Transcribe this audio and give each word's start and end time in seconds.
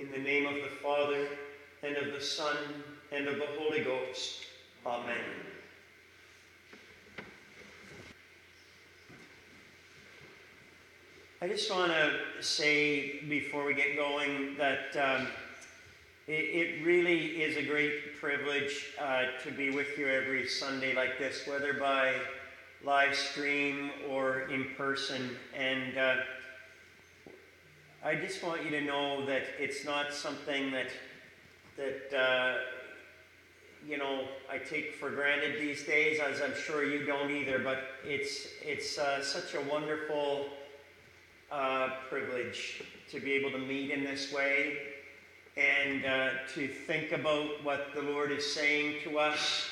In 0.00 0.10
the 0.12 0.18
name 0.18 0.46
of 0.46 0.54
the 0.54 0.70
Father, 0.82 1.26
and 1.82 1.94
of 1.94 2.14
the 2.14 2.22
Son, 2.22 2.56
and 3.12 3.28
of 3.28 3.36
the 3.36 3.46
Holy 3.58 3.84
Ghost. 3.84 4.46
Amen. 4.86 5.14
I 11.42 11.48
just 11.48 11.70
want 11.70 11.92
to 11.92 12.42
say 12.42 13.20
before 13.28 13.66
we 13.66 13.74
get 13.74 13.94
going 13.94 14.56
that 14.56 14.96
um, 14.96 15.26
it, 16.26 16.32
it, 16.32 16.82
really 16.86 17.42
is 17.42 17.58
a 17.58 17.62
great 17.62 18.18
privilege 18.18 18.94
uh, 18.98 19.24
to 19.44 19.50
be 19.50 19.68
with 19.68 19.98
you 19.98 20.08
every 20.08 20.48
Sunday 20.48 20.94
like 20.94 21.18
this, 21.18 21.46
whether 21.46 21.74
by 21.74 22.14
live 22.82 23.14
stream 23.14 23.90
or 24.08 24.48
in 24.48 24.64
person. 24.78 25.36
And 25.54 25.98
uh, 25.98 26.16
I 28.02 28.14
just 28.14 28.42
want 28.42 28.64
you 28.64 28.70
to 28.70 28.80
know 28.80 29.26
that 29.26 29.42
it's 29.58 29.84
not 29.84 30.14
something 30.14 30.70
that 30.70 30.88
that 31.76 32.18
uh, 32.18 32.56
you 33.86 33.98
know 33.98 34.24
I 34.50 34.56
take 34.56 34.94
for 34.94 35.10
granted 35.10 35.60
these 35.60 35.84
days, 35.84 36.18
as 36.18 36.40
I'm 36.40 36.54
sure 36.54 36.82
you 36.82 37.04
don't 37.04 37.30
either. 37.30 37.58
But 37.58 37.82
it's 38.02 38.46
it's 38.62 38.96
uh, 38.96 39.22
such 39.22 39.54
a 39.54 39.60
wonderful 39.70 40.46
uh, 41.52 41.90
privilege 42.08 42.82
to 43.10 43.20
be 43.20 43.32
able 43.32 43.50
to 43.50 43.58
meet 43.58 43.90
in 43.90 44.02
this 44.02 44.32
way 44.32 44.78
and 45.58 46.06
uh, 46.06 46.30
to 46.54 46.68
think 46.68 47.12
about 47.12 47.62
what 47.62 47.88
the 47.94 48.00
Lord 48.00 48.32
is 48.32 48.50
saying 48.54 48.94
to 49.04 49.18
us 49.18 49.68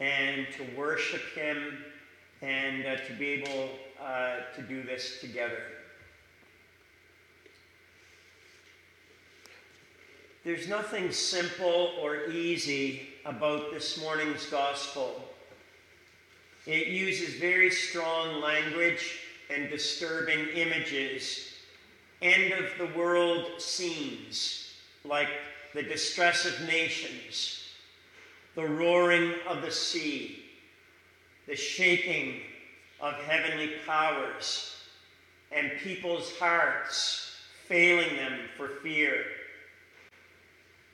and 0.00 0.48
to 0.56 0.76
worship 0.76 1.22
Him 1.36 1.84
and 2.42 2.84
uh, 2.84 2.96
to 2.96 3.12
be 3.12 3.28
able 3.28 3.70
uh, 4.02 4.38
to 4.56 4.62
do 4.62 4.82
this 4.82 5.20
together. 5.20 5.62
There's 10.44 10.68
nothing 10.68 11.10
simple 11.10 11.92
or 11.98 12.26
easy 12.26 13.08
about 13.24 13.72
this 13.72 13.98
morning's 13.98 14.44
gospel. 14.44 15.24
It 16.66 16.88
uses 16.88 17.36
very 17.36 17.70
strong 17.70 18.42
language 18.42 19.20
and 19.48 19.70
disturbing 19.70 20.48
images, 20.48 21.54
end 22.20 22.52
of 22.52 22.66
the 22.76 22.94
world 22.94 23.52
scenes 23.58 24.74
like 25.02 25.30
the 25.72 25.82
distress 25.82 26.44
of 26.44 26.66
nations, 26.66 27.66
the 28.54 28.66
roaring 28.66 29.32
of 29.48 29.62
the 29.62 29.72
sea, 29.72 30.44
the 31.46 31.56
shaking 31.56 32.42
of 33.00 33.14
heavenly 33.14 33.76
powers, 33.86 34.76
and 35.50 35.72
people's 35.82 36.36
hearts 36.36 37.34
failing 37.66 38.14
them 38.16 38.40
for. 38.58 38.68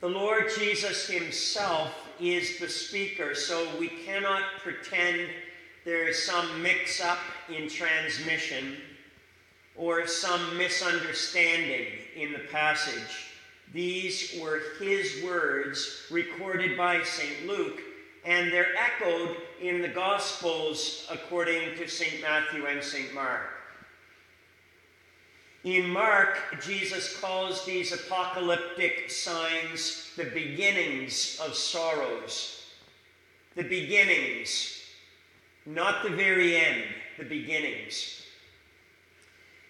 The 0.01 0.09
Lord 0.09 0.51
Jesus 0.59 1.07
Himself 1.07 1.93
is 2.19 2.59
the 2.59 2.71
speaker, 2.71 3.35
so 3.35 3.69
we 3.79 3.89
cannot 3.89 4.45
pretend 4.61 5.29
there 5.85 6.09
is 6.09 6.23
some 6.23 6.63
mix 6.63 7.03
up 7.03 7.19
in 7.51 7.69
transmission 7.69 8.79
or 9.77 10.07
some 10.07 10.57
misunderstanding 10.57 11.87
in 12.17 12.33
the 12.33 12.39
passage. 12.51 13.27
These 13.75 14.39
were 14.41 14.63
His 14.79 15.23
words 15.23 16.07
recorded 16.11 16.79
by 16.79 17.03
St. 17.03 17.47
Luke, 17.47 17.83
and 18.25 18.51
they're 18.51 18.75
echoed 18.79 19.37
in 19.61 19.83
the 19.83 19.89
Gospels 19.89 21.07
according 21.11 21.77
to 21.77 21.87
St. 21.87 22.23
Matthew 22.23 22.65
and 22.65 22.83
St. 22.83 23.13
Mark. 23.13 23.60
In 25.65 25.91
Mark, 25.91 26.39
Jesus 26.63 27.21
calls 27.21 27.67
these 27.67 27.93
apocalyptic 27.93 29.11
signs 29.11 30.11
the 30.17 30.25
beginnings 30.25 31.39
of 31.45 31.55
sorrows. 31.55 32.65
The 33.57 33.65
beginnings, 33.65 34.81
not 35.67 36.03
the 36.03 36.11
very 36.11 36.57
end, 36.57 36.85
the 37.19 37.25
beginnings. 37.25 38.23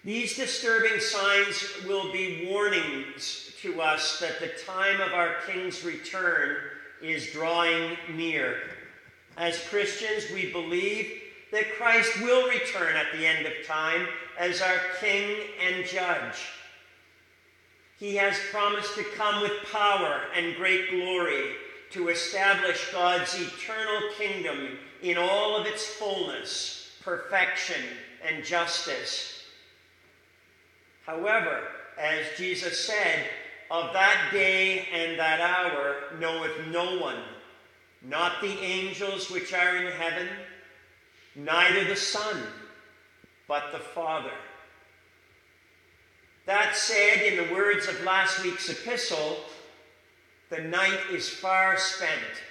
These 0.05 0.37
disturbing 0.37 1.01
signs 1.01 1.65
will 1.87 2.13
be 2.13 2.49
warnings 2.49 3.53
to 3.61 3.83
us 3.83 4.21
that 4.21 4.39
the 4.39 4.53
time 4.65 5.01
of 5.01 5.13
our 5.13 5.35
King's 5.47 5.85
return 5.85 6.57
is 7.03 7.33
drawing 7.33 7.97
near. 8.15 8.59
As 9.37 9.59
Christians, 9.69 10.25
we 10.33 10.53
believe 10.53 11.21
that 11.51 11.75
Christ 11.77 12.23
will 12.23 12.49
return 12.49 12.95
at 12.95 13.13
the 13.13 13.27
end 13.27 13.45
of 13.45 13.67
time 13.67 14.07
as 14.39 14.63
our 14.63 14.79
King 15.01 15.37
and 15.67 15.85
Judge. 15.85 16.37
He 17.99 18.17
has 18.17 18.39
promised 18.51 18.95
to 18.95 19.05
come 19.17 19.43
with 19.43 19.53
power 19.71 20.23
and 20.35 20.57
great 20.57 20.91
glory 20.91 21.53
to 21.91 22.09
establish 22.09 22.91
God's 22.93 23.35
eternal 23.35 24.11
kingdom 24.17 24.79
in 25.03 25.19
all 25.19 25.57
of 25.57 25.67
its 25.67 25.87
fullness, 25.87 26.97
perfection, 27.03 27.83
and 28.27 28.45
justice. 28.45 29.45
However, 31.05 31.63
as 31.99 32.25
Jesus 32.37 32.79
said, 32.87 33.27
of 33.71 33.93
that 33.93 34.31
day 34.33 34.87
and 34.93 35.19
that 35.19 35.41
hour 35.41 36.19
knoweth 36.19 36.67
no 36.69 36.99
one, 36.99 37.23
not 38.03 38.41
the 38.41 38.59
angels 38.59 39.31
which 39.31 39.53
are 39.53 39.77
in 39.77 39.93
heaven, 39.93 40.29
neither 41.37 41.85
the 41.85 41.97
Son, 41.97 42.43
but 43.51 43.73
the 43.73 43.79
Father. 43.81 44.31
That 46.47 46.77
said, 46.77 47.21
in 47.27 47.37
the 47.37 47.53
words 47.53 47.89
of 47.89 48.05
last 48.05 48.45
week's 48.45 48.71
epistle, 48.71 49.39
the 50.51 50.61
night 50.61 51.01
is 51.13 51.29
far 51.29 51.77
spent, 51.77 52.45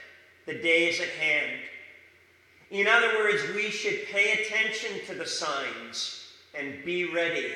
the 0.46 0.56
day 0.56 0.90
is 0.90 1.00
at 1.00 1.08
hand. 1.08 1.62
In 2.70 2.86
other 2.86 3.18
words, 3.18 3.42
we 3.56 3.70
should 3.70 4.08
pay 4.08 4.44
attention 4.44 5.00
to 5.08 5.14
the 5.14 5.26
signs 5.26 6.34
and 6.54 6.84
be 6.84 7.06
ready. 7.06 7.54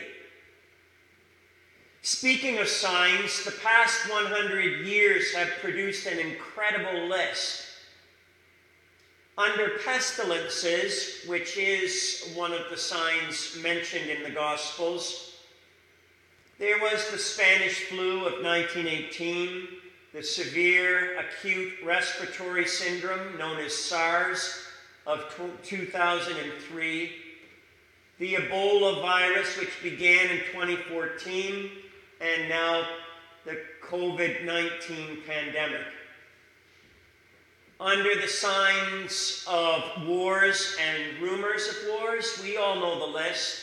Speaking 2.02 2.60
of 2.60 2.70
signs, 2.70 3.44
the 3.44 3.52
past 3.62 4.10
100 4.10 4.88
years 4.88 5.34
have 5.34 5.50
produced 5.60 6.08
an 6.08 6.18
incredible 6.18 7.10
list 7.10 7.73
under 9.38 9.80
pestilences, 9.84 11.24
which 11.28 11.58
is 11.58 12.32
one 12.36 12.54
of 12.54 12.70
the 12.70 12.78
signs 12.78 13.58
mentioned 13.62 14.10
in 14.10 14.24
the 14.24 14.30
Gospels, 14.30 15.38
there 16.60 16.80
was 16.80 17.10
the 17.10 17.18
Spanish 17.18 17.86
flu 17.86 18.26
of 18.26 18.44
1918, 18.44 19.68
the 20.14 20.22
severe 20.22 21.18
acute 21.18 21.74
respiratory 21.84 22.68
syndrome 22.68 23.38
known 23.38 23.60
as 23.60 23.76
SARS 23.76 24.68
of 25.08 25.26
2003, 25.64 27.12
the 28.20 28.36
Ebola 28.36 29.02
virus, 29.02 29.58
which 29.58 29.82
began 29.82 30.30
in 30.30 30.38
2014, 30.52 31.72
and 32.22 32.48
now 32.48 32.88
the 33.46 33.60
COVID 33.84 34.46
19 34.46 35.24
pandemic 35.28 35.82
under 37.84 38.16
the 38.16 38.28
signs 38.28 39.44
of 39.46 40.08
wars 40.08 40.78
and 40.82 41.22
rumors 41.22 41.68
of 41.68 41.76
wars. 41.90 42.40
We 42.42 42.56
all 42.56 42.76
know 42.76 42.98
the 42.98 43.14
list 43.14 43.60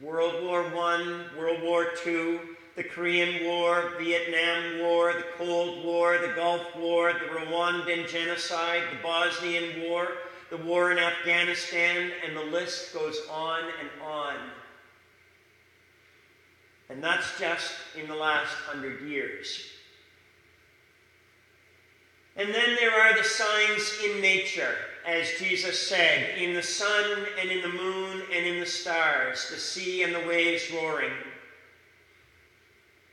World 0.00 0.42
War 0.42 0.64
I, 0.64 1.26
World 1.36 1.62
War 1.62 1.88
II, 2.06 2.40
the 2.74 2.84
Korean 2.84 3.44
War, 3.44 3.92
Vietnam 3.98 4.80
War, 4.80 5.12
the 5.12 5.26
Cold 5.36 5.84
War, 5.84 6.16
the 6.16 6.32
Gulf 6.34 6.74
War, 6.74 7.12
the 7.12 7.38
Rwandan 7.38 8.08
genocide, 8.08 8.82
the 8.90 9.02
Bosnian 9.02 9.82
War, 9.82 10.08
the 10.48 10.56
war 10.56 10.90
in 10.90 10.98
Afghanistan, 10.98 12.12
and 12.26 12.34
the 12.34 12.44
list 12.44 12.94
goes 12.94 13.18
on 13.30 13.60
and 13.60 14.02
on. 14.02 14.36
And 16.88 17.04
that's 17.04 17.38
just 17.38 17.72
in 18.00 18.08
the 18.08 18.16
last 18.16 18.54
hundred 18.54 19.02
years. 19.02 19.66
And 22.36 22.54
then 22.54 22.76
there 22.78 22.94
are 22.94 23.16
the 23.16 23.24
signs 23.24 23.98
in 24.04 24.20
nature, 24.20 24.74
as 25.06 25.28
Jesus 25.38 25.88
said, 25.88 26.38
in 26.38 26.54
the 26.54 26.62
sun 26.62 27.26
and 27.40 27.50
in 27.50 27.62
the 27.62 27.76
moon 27.76 28.22
and 28.32 28.46
in 28.46 28.60
the 28.60 28.66
stars, 28.66 29.48
the 29.50 29.58
sea 29.58 30.02
and 30.02 30.14
the 30.14 30.26
waves 30.26 30.70
roaring. 30.72 31.12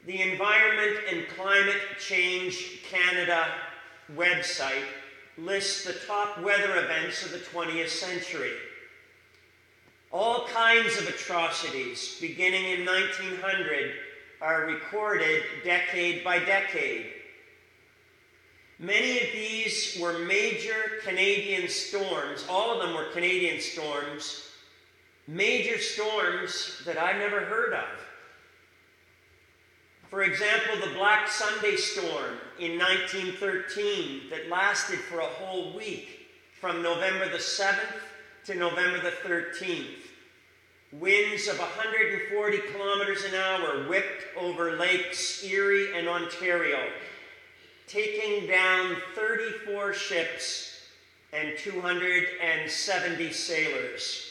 The 0.06 0.22
Environment 0.22 1.00
and 1.12 1.28
Climate 1.36 1.82
Change 2.00 2.82
Canada 2.90 3.48
website 4.16 4.86
lists 5.38 5.84
the 5.84 5.94
top 6.08 6.40
weather 6.42 6.78
events 6.78 7.26
of 7.26 7.32
the 7.32 7.40
20th 7.40 7.90
century. 7.90 8.54
All 10.12 10.48
kinds 10.48 10.98
of 10.98 11.10
atrocities, 11.10 12.18
beginning 12.22 12.80
in 12.80 12.86
1900, 12.86 13.92
are 14.42 14.66
recorded 14.66 15.44
decade 15.66 16.24
by 16.24 16.40
decade. 16.40 17.08
Many 18.80 19.22
of 19.22 19.32
these 19.34 19.98
were 20.00 20.20
major 20.20 21.00
Canadian 21.04 21.68
storms. 21.68 22.46
All 22.48 22.72
of 22.72 22.86
them 22.86 22.96
were 22.96 23.12
Canadian 23.12 23.60
storms. 23.60 24.44
Major 25.28 25.80
storms 25.80 26.82
that 26.86 27.02
I 27.02 27.18
never 27.18 27.42
heard 27.42 27.74
of. 27.74 27.88
For 30.10 30.24
example, 30.24 30.76
the 30.80 30.94
Black 30.94 31.28
Sunday 31.28 31.76
storm 31.76 32.38
in 32.60 32.78
1913 32.80 34.30
that 34.30 34.50
lasted 34.50 35.00
for 35.00 35.20
a 35.20 35.26
whole 35.26 35.76
week 35.76 36.28
from 36.62 36.82
November 36.82 37.28
the 37.30 37.38
7th 37.38 37.78
to 38.46 38.56
November 38.56 39.02
the 39.02 39.12
13th. 39.28 40.08
Winds 40.94 41.50
of 41.50 41.60
140 41.60 42.58
kilometers 42.72 43.26
an 43.26 43.36
hour 43.36 43.90
whipped 43.90 44.24
over 44.38 44.78
lakes 44.78 45.44
Erie 45.44 45.94
and 45.94 46.08
Ontario, 46.08 46.80
taking 47.88 48.48
down 48.48 48.98
34 49.16 49.94
ships 49.94 50.82
and 51.34 51.58
270 51.58 53.32
sailors. 53.32 54.24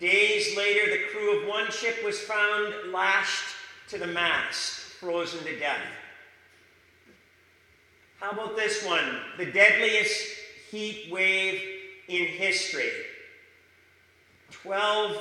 Days 0.00 0.56
later, 0.56 0.90
the 0.90 1.04
crew 1.10 1.40
of 1.40 1.48
one 1.48 1.70
ship 1.70 2.04
was 2.04 2.20
found 2.20 2.92
lashed 2.92 3.54
to 3.88 3.98
the 3.98 4.06
mast, 4.06 4.74
frozen 5.00 5.42
to 5.44 5.58
death. 5.58 5.80
How 8.20 8.30
about 8.30 8.56
this 8.56 8.84
one? 8.84 9.20
The 9.38 9.46
deadliest 9.46 10.26
heat 10.70 11.10
wave 11.10 11.62
in 12.08 12.26
history. 12.26 12.90
12 14.50 15.16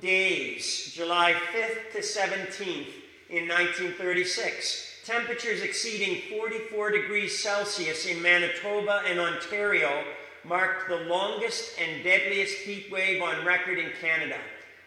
days, 0.00 0.92
July 0.94 1.34
5th 1.52 1.92
to 1.92 1.98
17th 1.98 2.88
in 3.30 3.48
1936. 3.48 4.87
Temperatures 5.08 5.62
exceeding 5.62 6.20
44 6.38 6.90
degrees 6.90 7.38
Celsius 7.38 8.04
in 8.04 8.20
Manitoba 8.20 9.00
and 9.06 9.18
Ontario 9.18 10.04
marked 10.44 10.90
the 10.90 10.96
longest 10.96 11.78
and 11.80 12.04
deadliest 12.04 12.54
heat 12.58 12.92
wave 12.92 13.22
on 13.22 13.42
record 13.42 13.78
in 13.78 13.88
Canada. 14.02 14.36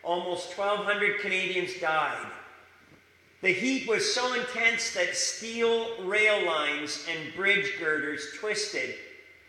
Almost 0.03 0.55
1,200 0.55 1.21
Canadians 1.21 1.73
died. 1.79 2.23
The 3.41 3.51
heat 3.51 3.89
was 3.89 4.13
so 4.13 4.35
intense 4.35 4.93
that 4.93 5.15
steel 5.15 6.03
rail 6.03 6.45
lines 6.45 7.03
and 7.09 7.33
bridge 7.33 7.79
girders 7.79 8.23
twisted. 8.37 8.93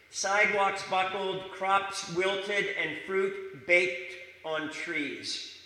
Sidewalks 0.08 0.82
buckled, 0.88 1.50
crops 1.50 2.14
wilted, 2.14 2.68
and 2.82 2.96
fruit 3.06 3.66
baked 3.66 4.14
on 4.42 4.70
trees. 4.70 5.58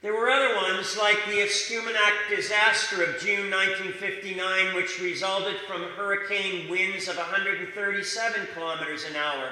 There 0.00 0.12
were 0.12 0.30
other 0.30 0.54
ones 0.54 0.96
like 0.96 1.18
the 1.26 1.40
Escuminac 1.40 2.28
disaster 2.30 3.02
of 3.02 3.18
June 3.18 3.50
1959, 3.50 4.76
which 4.76 5.00
resulted 5.00 5.56
from 5.66 5.82
hurricane 5.96 6.70
winds 6.70 7.08
of 7.08 7.16
137 7.16 8.46
kilometers 8.54 9.04
an 9.06 9.16
hour 9.16 9.50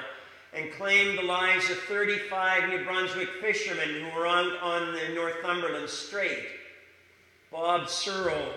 and 0.53 0.71
claimed 0.71 1.17
the 1.17 1.23
lives 1.23 1.69
of 1.69 1.77
35 1.79 2.69
New 2.69 2.85
Brunswick 2.85 3.27
fishermen 3.41 3.89
who 3.89 4.17
were 4.17 4.25
out 4.25 4.57
on 4.61 4.93
the 4.93 5.09
Northumberland 5.13 5.89
Strait. 5.89 6.45
Bob 7.51 7.89
Searle, 7.89 8.53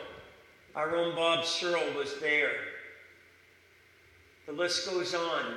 our 0.77 0.95
own 0.95 1.17
Bob 1.17 1.45
Searle, 1.45 1.93
was 1.97 2.21
there. 2.21 2.53
The 4.47 4.53
list 4.53 4.89
goes 4.89 5.13
on. 5.13 5.55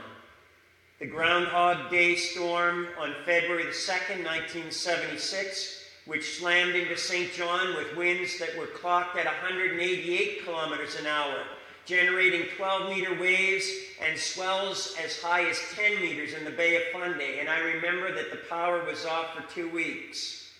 The 0.97 1.05
Groundhog 1.05 1.91
Day 1.91 2.15
storm 2.15 2.87
on 2.99 3.13
February 3.23 3.65
2nd, 3.65 4.25
1976 4.25 5.82
which 6.05 6.37
slammed 6.37 6.75
into 6.75 6.97
St. 6.97 7.31
John 7.33 7.75
with 7.75 7.95
winds 7.95 8.37
that 8.39 8.57
were 8.57 8.67
clocked 8.67 9.17
at 9.17 9.25
188 9.25 10.43
kilometers 10.43 10.95
an 10.95 11.05
hour, 11.05 11.37
generating 11.85 12.47
12 12.57 12.89
meter 12.89 13.19
waves 13.19 13.69
and 14.01 14.19
swells 14.19 14.95
as 15.03 15.21
high 15.21 15.47
as 15.49 15.59
10 15.75 16.01
meters 16.01 16.33
in 16.33 16.43
the 16.43 16.51
Bay 16.51 16.75
of 16.75 16.83
Fundy. 16.91 17.39
And 17.39 17.49
I 17.49 17.59
remember 17.59 18.13
that 18.13 18.31
the 18.31 18.39
power 18.49 18.83
was 18.83 19.05
off 19.05 19.33
for 19.33 19.49
two 19.53 19.69
weeks. 19.69 20.51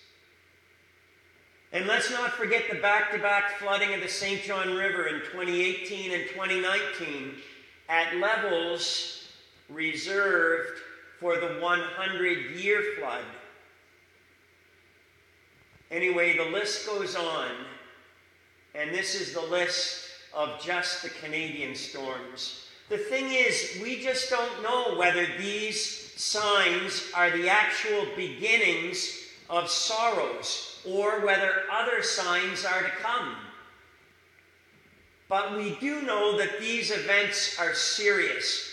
And 1.74 1.88
let's 1.88 2.12
not 2.12 2.34
forget 2.34 2.63
the 2.72 2.80
back 2.80 3.12
to 3.12 3.19
back 3.19 3.57
flooding 3.57 3.94
of 3.94 4.01
the 4.01 4.07
St. 4.07 4.44
John 4.44 4.75
River 4.75 5.07
in 5.07 5.22
2018 5.31 6.12
and 6.12 6.30
2019 6.30 7.34
at 7.90 8.16
levels 8.18 9.28
reserved 9.69 10.80
for 11.19 11.38
the 11.38 11.60
100 11.60 12.51
year 12.51 12.84
flood. 13.00 13.24
Anyway, 15.94 16.36
the 16.36 16.45
list 16.45 16.88
goes 16.88 17.16
on, 17.16 17.51
and 18.74 18.90
this 18.90 19.13
is 19.13 19.31
the 19.31 19.42
list 19.42 20.07
of 20.34 20.60
just 20.60 21.04
the 21.04 21.10
Canadian 21.10 21.75
storms. 21.75 22.66
The 22.90 22.98
thing 22.98 23.31
is, 23.31 23.78
we 23.80 24.01
just 24.01 24.31
don't 24.31 24.63
know 24.63 24.98
whether 24.98 25.28
these 25.38 26.12
signs 26.19 27.12
are 27.16 27.30
the 27.38 27.48
actual 27.48 28.07
beginnings 28.16 29.19
of 29.51 29.69
sorrows 29.69 30.81
or 30.84 31.24
whether 31.24 31.62
other 31.72 32.01
signs 32.01 32.66
are 32.66 32.81
to 32.81 32.90
come. 33.01 33.36
But 35.30 35.56
we 35.56 35.78
do 35.80 36.01
know 36.01 36.38
that 36.40 36.60
these 36.60 36.90
events 36.90 37.60
are 37.60 37.75
serious. 37.75 38.68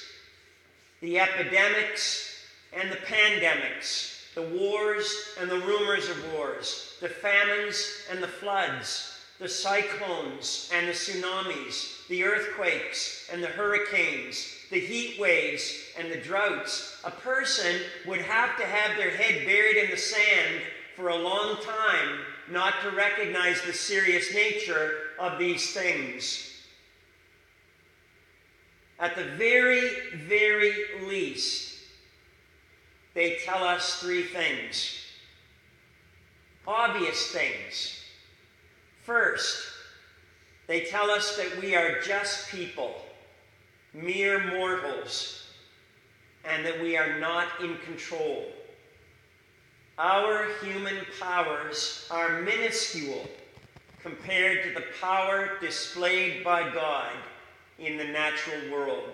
The 1.02 1.20
epidemics 1.20 2.44
and 2.72 2.90
the 2.90 2.96
pandemics, 2.96 4.19
the 4.34 4.42
wars 4.42 5.34
and 5.40 5.50
the 5.50 5.58
rumors 5.58 6.08
of 6.08 6.32
wars, 6.32 6.94
the 7.00 7.08
famines 7.08 8.04
and 8.10 8.22
the 8.22 8.28
floods, 8.28 9.18
the 9.38 9.48
cyclones 9.48 10.70
and 10.72 10.86
the 10.86 10.92
tsunamis, 10.92 12.06
the 12.08 12.22
earthquakes 12.24 13.28
and 13.32 13.42
the 13.42 13.48
hurricanes, 13.48 14.46
the 14.70 14.78
heat 14.78 15.18
waves 15.18 15.74
and 15.98 16.12
the 16.12 16.20
droughts. 16.20 17.00
A 17.04 17.10
person 17.10 17.80
would 18.06 18.20
have 18.20 18.56
to 18.58 18.64
have 18.64 18.96
their 18.96 19.10
head 19.10 19.46
buried 19.46 19.76
in 19.76 19.90
the 19.90 19.96
sand 19.96 20.62
for 20.94 21.08
a 21.08 21.16
long 21.16 21.56
time 21.62 22.20
not 22.50 22.74
to 22.82 22.90
recognize 22.90 23.60
the 23.62 23.72
serious 23.72 24.34
nature 24.34 24.92
of 25.18 25.38
these 25.38 25.72
things. 25.72 26.46
At 28.98 29.16
the 29.16 29.24
very, 29.24 29.90
very 30.26 30.74
least, 31.02 31.69
they 33.14 33.36
tell 33.44 33.64
us 33.64 33.96
three 34.00 34.22
things 34.22 35.00
obvious 36.66 37.28
things. 37.28 38.00
First, 39.02 39.66
they 40.66 40.84
tell 40.84 41.10
us 41.10 41.36
that 41.36 41.60
we 41.60 41.74
are 41.74 42.00
just 42.00 42.48
people, 42.50 42.94
mere 43.92 44.38
mortals, 44.56 45.48
and 46.44 46.64
that 46.64 46.80
we 46.80 46.96
are 46.96 47.18
not 47.18 47.48
in 47.62 47.76
control. 47.78 48.46
Our 49.98 50.46
human 50.62 50.96
powers 51.20 52.06
are 52.10 52.40
minuscule 52.40 53.28
compared 54.02 54.62
to 54.62 54.74
the 54.74 54.86
power 55.00 55.58
displayed 55.60 56.42
by 56.44 56.72
God 56.72 57.12
in 57.78 57.98
the 57.98 58.04
natural 58.04 58.70
world. 58.70 59.12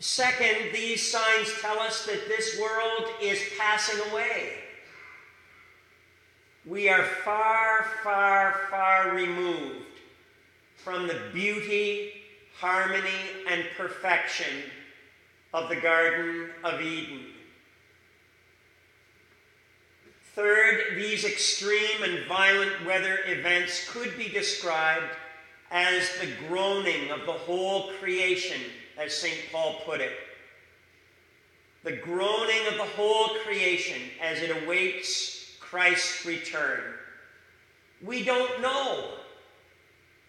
Second, 0.00 0.72
these 0.72 1.10
signs 1.10 1.52
tell 1.60 1.80
us 1.80 2.06
that 2.06 2.28
this 2.28 2.58
world 2.60 3.10
is 3.20 3.40
passing 3.58 3.98
away. 4.10 4.52
We 6.64 6.88
are 6.88 7.04
far, 7.24 7.86
far, 8.04 8.66
far 8.70 9.14
removed 9.14 9.86
from 10.76 11.08
the 11.08 11.20
beauty, 11.32 12.12
harmony, 12.58 13.08
and 13.50 13.64
perfection 13.76 14.62
of 15.52 15.68
the 15.68 15.76
Garden 15.76 16.50
of 16.62 16.80
Eden. 16.80 17.24
Third, 20.34 20.94
these 20.94 21.24
extreme 21.24 22.04
and 22.04 22.24
violent 22.28 22.86
weather 22.86 23.18
events 23.26 23.90
could 23.90 24.16
be 24.16 24.28
described 24.28 25.10
as 25.72 26.08
the 26.20 26.28
groaning 26.48 27.10
of 27.10 27.26
the 27.26 27.32
whole 27.32 27.90
creation 27.98 28.60
as 28.98 29.16
St. 29.16 29.38
Paul 29.52 29.80
put 29.84 30.00
it. 30.00 30.12
The 31.84 31.96
groaning 31.96 32.66
of 32.68 32.74
the 32.74 32.82
whole 32.82 33.36
creation 33.44 34.02
as 34.20 34.42
it 34.42 34.62
awaits 34.62 35.56
Christ's 35.60 36.26
return. 36.26 36.80
We 38.04 38.24
don't 38.24 38.60
know. 38.60 39.12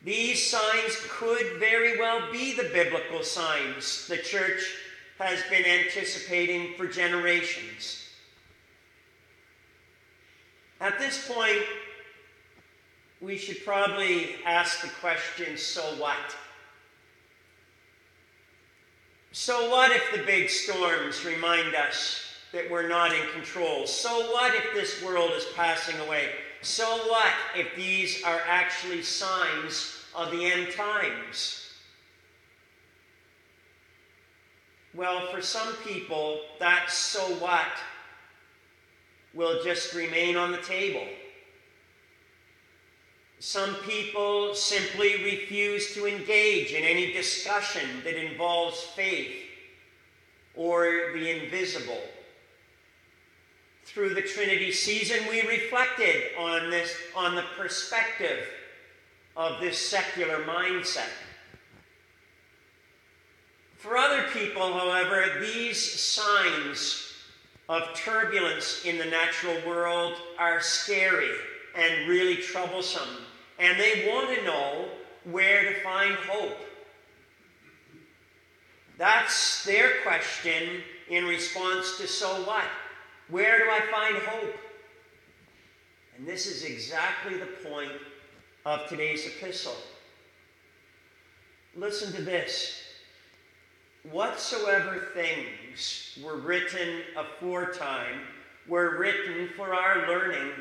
These 0.04 0.50
signs 0.50 0.98
could 1.10 1.60
very 1.60 2.00
well 2.00 2.32
be 2.32 2.54
the 2.54 2.70
biblical 2.72 3.24
signs 3.24 4.08
the 4.08 4.18
church 4.18 4.76
has 5.18 5.44
been 5.50 5.66
anticipating 5.66 6.76
for 6.76 6.88
generations. 6.88 8.10
At 10.80 10.98
this 10.98 11.28
point, 11.28 11.64
we 13.20 13.38
should 13.38 13.66
probably 13.66 14.36
ask 14.46 14.82
the 14.82 14.88
question 15.02 15.58
so 15.58 15.82
what? 15.98 16.36
So, 19.32 19.70
what 19.70 19.92
if 19.92 20.12
the 20.12 20.24
big 20.24 20.50
storms 20.50 21.24
remind 21.24 21.76
us 21.76 22.22
that 22.52 22.70
we're 22.70 22.88
not 22.88 23.14
in 23.14 23.22
control? 23.34 23.86
So, 23.86 24.32
what 24.32 24.56
if 24.56 24.74
this 24.74 25.04
world 25.04 25.32
is 25.36 25.46
passing 25.56 26.00
away? 26.00 26.30
So, 26.62 26.86
what 27.08 27.32
if 27.56 27.76
these 27.76 28.24
are 28.24 28.42
actually 28.48 29.04
signs 29.04 30.04
of 30.16 30.32
the 30.32 30.46
end 30.46 30.72
times? 30.74 31.70
Well, 34.96 35.32
for 35.32 35.42
some 35.42 35.76
people, 35.86 36.42
that 36.60 36.90
so 36.90 37.20
what 37.36 37.68
will 39.36 39.64
just 39.64 39.94
remain 39.94 40.36
on 40.36 40.52
the 40.52 40.58
table. 40.58 41.06
Some 43.40 43.76
people 43.76 44.54
simply 44.54 45.24
refuse 45.24 45.94
to 45.94 46.06
engage 46.06 46.74
in 46.74 46.84
any 46.84 47.14
discussion 47.14 48.02
that 48.04 48.22
involves 48.22 48.82
faith 48.82 49.34
or 50.56 51.12
the 51.14 51.42
invisible. 51.42 52.02
Through 53.86 54.14
the 54.14 54.22
Trinity 54.22 54.74
season, 54.74 55.20
we 55.30 55.42
reflected 55.48 56.36
on 56.38 56.70
this, 56.70 56.94
on 57.16 57.36
the 57.36 57.46
perspective 57.58 58.46
of 59.38 59.62
this 59.62 59.78
secular 59.78 60.44
mindset. 60.44 61.10
For 63.78 63.96
other 63.96 64.24
people, 64.34 64.74
however, 64.74 65.40
these 65.40 65.82
signs 65.82 67.14
of 67.70 67.96
turbulence 67.96 68.84
in 68.84 68.98
the 68.98 69.06
natural 69.06 69.56
world 69.66 70.16
are 70.38 70.60
scary 70.60 71.32
and 71.76 72.08
really 72.08 72.38
troublesome, 72.38 73.10
and 73.60 73.80
they 73.80 74.10
want 74.10 74.36
to 74.36 74.44
know 74.44 74.90
where 75.24 75.74
to 75.74 75.80
find 75.82 76.16
hope. 76.16 76.58
That's 78.98 79.64
their 79.64 80.02
question 80.04 80.82
in 81.10 81.26
response 81.26 81.98
to 81.98 82.08
so 82.08 82.28
what? 82.44 82.66
Where 83.30 83.60
do 83.60 83.70
I 83.70 83.80
find 83.92 84.18
hope? 84.18 84.56
And 86.18 86.28
this 86.28 86.48
is 86.48 86.64
exactly 86.64 87.38
the 87.38 87.70
point 87.70 87.92
of 88.66 88.88
today's 88.88 89.26
epistle. 89.26 89.78
Listen 91.76 92.12
to 92.14 92.22
this. 92.22 92.82
Whatsoever 94.12 95.10
things 95.14 96.20
were 96.24 96.38
written 96.38 97.02
aforetime 97.16 98.22
were 98.68 98.98
written 98.98 99.50
for 99.56 99.74
our 99.74 100.08
learning, 100.08 100.52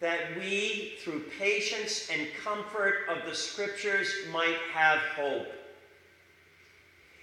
that 0.00 0.36
we, 0.36 0.94
through 1.00 1.24
patience 1.38 2.08
and 2.12 2.28
comfort 2.44 3.06
of 3.08 3.24
the 3.26 3.34
Scriptures, 3.34 4.12
might 4.32 4.58
have 4.72 4.98
hope. 5.16 5.48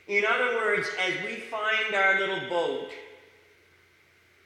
In 0.08 0.26
other 0.26 0.56
words, 0.56 0.88
as 1.00 1.14
we 1.26 1.36
find 1.36 1.96
our 1.96 2.20
little 2.20 2.50
boat 2.50 2.92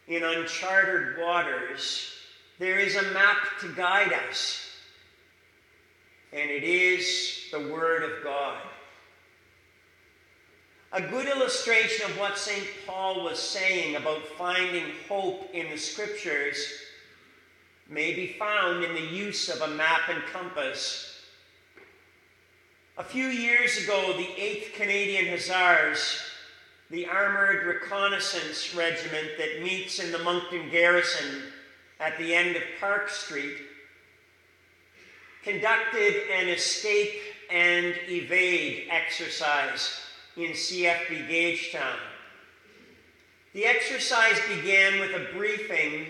in 0.08 0.24
uncharted 0.24 1.20
waters, 1.20 2.12
there 2.60 2.80
is 2.80 2.96
a 2.96 3.12
map 3.14 3.38
to 3.62 3.70
guide 3.74 4.14
us 4.30 4.68
and 6.34 6.50
it 6.52 6.64
is 6.64 7.46
the 7.52 7.60
Word 7.60 8.04
of 8.04 8.24
God. 8.24 8.62
A 10.94 11.02
good 11.02 11.28
illustration 11.28 12.10
of 12.10 12.18
what 12.20 12.38
St. 12.38 12.66
Paul 12.86 13.24
was 13.24 13.40
saying 13.40 13.96
about 13.96 14.26
finding 14.38 14.86
hope 15.08 15.50
in 15.54 15.70
the 15.70 15.78
Scriptures 15.78 16.58
may 17.90 18.14
be 18.14 18.36
found 18.40 18.84
in 18.84 18.94
the 18.94 19.16
use 19.16 19.50
of 19.50 19.62
a 19.62 19.76
map 19.76 20.10
and 20.10 20.22
compass. 20.34 21.22
A 22.98 23.04
few 23.04 23.28
years 23.28 23.78
ago, 23.84 24.14
the 24.18 24.24
8th 24.24 24.74
Canadian 24.74 25.28
Hussars, 25.28 26.20
the 26.90 27.06
armored 27.06 27.66
reconnaissance 27.66 28.76
regiment 28.76 29.30
that 29.38 29.62
meets 29.64 30.00
in 30.00 30.12
the 30.12 30.20
Moncton 30.20 30.70
Garrison 30.70 31.44
at 32.00 32.18
the 32.18 32.34
end 32.34 32.56
of 32.56 32.64
Park 32.80 33.10
Street, 33.10 33.58
conducted 35.44 36.16
an 36.34 36.50
escape 36.50 37.22
and 37.50 37.96
evade 38.10 38.88
exercise 38.90 40.02
in 40.36 40.52
CFB 40.52 41.30
Gagetown. 41.30 41.98
The 43.54 43.66
exercise 43.66 44.40
began 44.50 45.00
with 45.00 45.12
a 45.12 45.34
briefing 45.38 46.08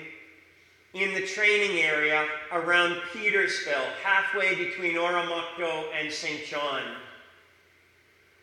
in 0.93 1.13
the 1.13 1.25
training 1.25 1.79
area 1.79 2.25
around 2.51 2.95
Petersville, 3.13 3.91
halfway 4.03 4.55
between 4.55 4.95
Oromocto 4.95 5.85
and 5.99 6.11
St. 6.11 6.45
John. 6.45 6.81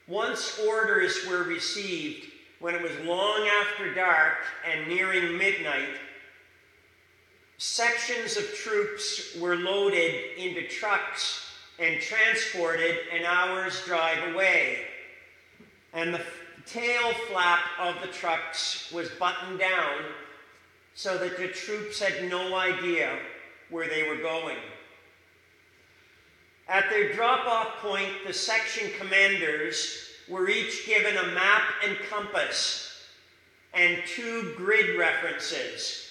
Once 0.06 0.60
orders 0.66 1.26
were 1.26 1.44
received, 1.44 2.26
when 2.60 2.74
it 2.74 2.82
was 2.82 2.92
long 3.06 3.48
after 3.62 3.92
dark 3.94 4.36
and 4.70 4.86
nearing 4.88 5.36
midnight, 5.36 5.96
sections 7.58 8.36
of 8.36 8.54
troops 8.54 9.36
were 9.38 9.56
loaded 9.56 10.14
into 10.36 10.66
trucks 10.68 11.46
and 11.78 12.00
transported 12.00 12.96
an 13.12 13.24
hour's 13.24 13.82
drive 13.84 14.32
away. 14.32 14.78
And 15.92 16.14
the 16.14 16.22
tail 16.66 17.12
flap 17.28 17.60
of 17.80 18.00
the 18.00 18.08
trucks 18.08 18.90
was 18.92 19.08
buttoned 19.10 19.58
down 19.58 20.04
so 20.94 21.18
that 21.18 21.36
the 21.36 21.48
troops 21.48 22.00
had 22.00 22.28
no 22.28 22.56
idea 22.56 23.18
where 23.70 23.88
they 23.88 24.08
were 24.08 24.16
going. 24.16 24.56
At 26.68 26.88
their 26.88 27.12
drop 27.12 27.46
off 27.46 27.76
point, 27.78 28.10
the 28.26 28.32
section 28.32 28.90
commanders 28.98 30.08
were 30.28 30.48
each 30.48 30.86
given 30.86 31.16
a 31.16 31.34
map 31.34 31.62
and 31.86 31.96
compass 32.08 33.06
and 33.74 33.98
two 34.06 34.54
grid 34.56 34.98
references 34.98 36.04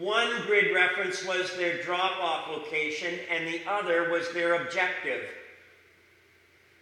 one 0.00 0.42
grid 0.46 0.72
reference 0.74 1.24
was 1.24 1.56
their 1.56 1.82
drop 1.82 2.22
off 2.22 2.48
location, 2.48 3.18
and 3.30 3.48
the 3.48 3.60
other 3.66 4.10
was 4.10 4.32
their 4.32 4.62
objective. 4.62 5.24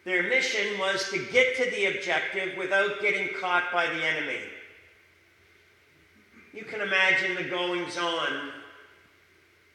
Their 0.05 0.25
mission 0.25 0.79
was 0.79 1.09
to 1.11 1.19
get 1.33 1.57
to 1.57 1.71
the 1.71 1.97
objective 1.97 2.59
without 2.59 3.01
getting 3.01 3.35
caught 3.41 3.73
by 3.73 3.87
the 3.87 4.05
enemy. 4.05 4.41
You 6.57 6.65
can 6.65 6.81
imagine 6.81 7.35
the 7.35 7.45
goings 7.45 7.99
on 7.99 8.51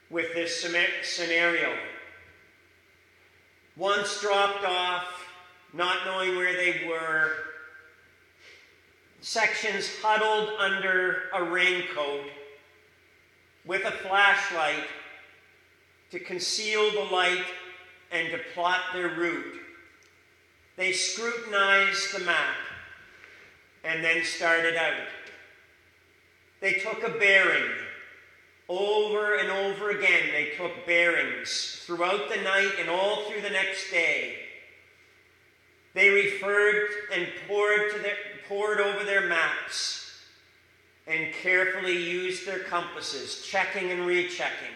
with 0.10 0.34
this 0.34 0.66
scenario. 1.04 1.78
Once 3.78 4.20
dropped 4.20 4.66
off, 4.66 5.06
not 5.74 5.98
knowing 6.06 6.36
where 6.36 6.54
they 6.54 6.88
were, 6.90 7.34
sections 9.22 9.92
huddled 10.02 10.50
under 10.58 11.30
a 11.36 11.44
raincoat 11.44 12.26
with 13.64 13.86
a 13.86 13.92
flashlight 13.92 14.88
to 16.10 16.20
conceal 16.20 16.90
the 16.94 17.14
light 17.14 17.46
and 18.12 18.32
to 18.32 18.40
plot 18.56 18.80
their 18.92 19.10
route. 19.10 19.60
They 20.78 20.94
scrutinized 20.94 22.16
the 22.16 22.26
map 22.26 22.56
and 23.84 24.04
then 24.04 24.26
started 24.26 24.76
out. 24.76 25.06
They 26.62 26.74
took 26.74 27.04
a 27.04 27.10
bearing. 27.10 27.72
Over 28.70 29.36
and 29.36 29.50
over 29.50 29.90
again, 29.90 30.30
they 30.32 30.54
took 30.56 30.86
bearings 30.86 31.82
throughout 31.86 32.30
the 32.30 32.42
night 32.42 32.72
and 32.80 32.90
all 32.90 33.26
through 33.26 33.42
the 33.42 33.50
next 33.50 33.92
day. 33.92 34.36
They 35.94 36.10
referred 36.10 36.88
and 37.14 37.28
pored, 37.48 37.92
their, 38.02 38.16
pored 38.48 38.80
over 38.80 39.04
their 39.04 39.28
maps 39.28 40.20
and 41.08 41.34
carefully 41.34 41.98
used 41.98 42.48
their 42.48 42.60
compasses, 42.60 43.44
checking 43.46 43.92
and 43.92 44.06
rechecking. 44.06 44.76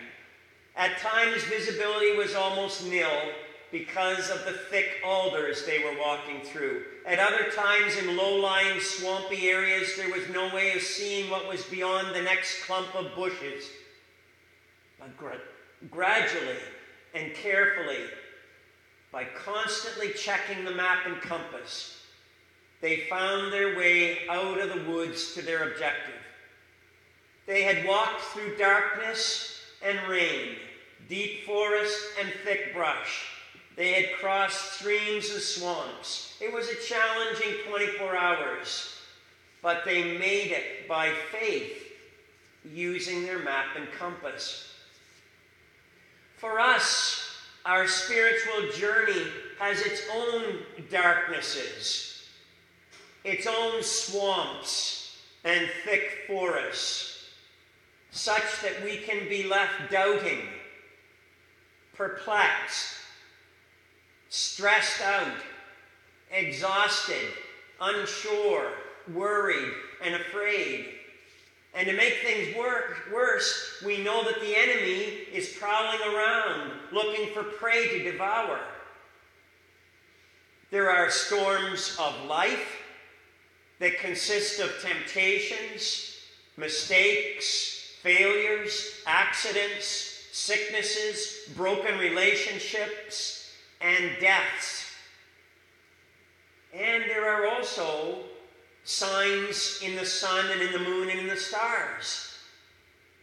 At 0.76 0.98
times, 0.98 1.44
visibility 1.44 2.18
was 2.18 2.36
almost 2.36 2.86
nil 2.86 3.32
because 3.78 4.30
of 4.30 4.46
the 4.46 4.54
thick 4.54 5.02
alders 5.04 5.66
they 5.66 5.80
were 5.80 6.00
walking 6.00 6.40
through. 6.40 6.84
At 7.06 7.20
other 7.20 7.52
times, 7.54 7.98
in 7.98 8.16
low 8.16 8.38
lying, 8.38 8.80
swampy 8.80 9.50
areas, 9.50 9.98
there 9.98 10.10
was 10.10 10.30
no 10.30 10.48
way 10.56 10.72
of 10.72 10.82
seeing 10.82 11.30
what 11.30 11.50
was 11.50 11.62
beyond 11.66 12.16
the 12.16 12.22
next 12.22 12.64
clump 12.64 12.96
of 12.96 13.14
bushes. 13.16 13.66
But 14.98 15.18
gra- 15.18 15.42
gradually 15.92 16.56
and 17.14 17.34
carefully, 17.34 18.06
by 19.12 19.26
constantly 19.26 20.14
checking 20.14 20.64
the 20.64 20.74
map 20.74 21.00
and 21.06 21.20
compass, 21.20 22.02
they 22.80 23.02
found 23.10 23.52
their 23.52 23.78
way 23.78 24.20
out 24.30 24.58
of 24.58 24.70
the 24.70 24.90
woods 24.90 25.34
to 25.34 25.42
their 25.42 25.70
objective. 25.70 26.22
They 27.46 27.64
had 27.64 27.86
walked 27.86 28.22
through 28.22 28.56
darkness 28.56 29.60
and 29.86 30.00
rain, 30.08 30.56
deep 31.10 31.46
forest 31.46 32.00
and 32.22 32.32
thick 32.46 32.74
brush. 32.74 33.35
They 33.76 33.92
had 33.92 34.20
crossed 34.20 34.80
streams 34.80 35.30
and 35.32 35.42
swamps. 35.42 36.38
It 36.40 36.54
was 36.54 36.70
a 36.70 36.76
challenging 36.76 37.56
24 37.68 38.16
hours, 38.16 38.96
but 39.62 39.84
they 39.84 40.18
made 40.18 40.52
it 40.52 40.88
by 40.88 41.12
faith 41.32 41.82
using 42.64 43.26
their 43.26 43.40
map 43.40 43.76
and 43.76 43.92
compass. 43.92 44.74
For 46.38 46.60
us, 46.60 47.22
our 47.66 47.88
spiritual 47.88 48.72
journey 48.78 49.26
has 49.60 49.82
its 49.82 50.02
own 50.14 50.60
darknesses, 50.90 52.28
its 53.24 53.48
own 53.48 53.82
swamps 53.82 55.18
and 55.44 55.68
thick 55.84 56.24
forests 56.28 57.16
such 58.12 58.62
that 58.62 58.84
we 58.84 58.98
can 58.98 59.28
be 59.28 59.44
left 59.44 59.92
doubting, 59.92 60.40
perplexed, 61.94 62.94
stressed 64.30 65.02
out, 65.02 65.38
exhausted, 66.32 67.32
unsure, 67.82 68.72
worried, 69.14 69.74
and 70.04 70.16
afraid. 70.16 70.88
And 71.74 71.88
to 71.88 71.94
make 71.94 72.22
things 72.24 72.56
work, 72.56 73.10
worse, 73.14 73.84
we 73.86 74.02
know 74.02 74.24
that 74.24 74.40
the 74.40 74.58
enemy 74.58 75.28
is 75.34 75.56
prowling 75.60 76.00
around 76.02 76.72
looking 76.92 77.34
for 77.34 77.44
prey 77.44 77.88
to 77.90 78.12
devour. 78.12 78.60
There 80.72 80.90
are 80.90 81.10
storms 81.10 81.96
of 82.00 82.26
life 82.26 82.82
that 83.80 84.00
consist 84.00 84.60
of 84.62 84.72
temptations, 84.82 86.18
mistakes, 86.58 87.92
failures, 88.02 89.02
accidents, 89.06 90.28
sicknesses, 90.32 91.50
broken 91.56 91.98
relationships, 91.98 93.45
and 93.82 94.12
deaths. 94.20 94.92
And 96.74 97.04
there 97.04 97.30
are 97.30 97.48
also 97.48 98.20
signs 98.84 99.80
in 99.84 99.96
the 99.96 100.06
sun 100.06 100.46
and 100.52 100.62
in 100.62 100.72
the 100.72 100.80
moon 100.80 101.10
and 101.10 101.20
in 101.20 101.28
the 101.28 101.38
stars. 101.38 102.38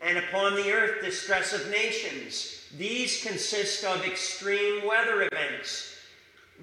And 0.01 0.19
upon 0.19 0.57
the 0.57 0.73
earth, 0.73 1.03
distress 1.03 1.53
of 1.53 1.71
nations. 1.71 2.67
These 2.77 3.23
consist 3.23 3.85
of 3.85 4.05
extreme 4.05 4.87
weather 4.87 5.29
events, 5.31 5.95